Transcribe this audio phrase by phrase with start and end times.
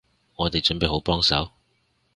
[0.35, 1.51] 我哋準備好幫手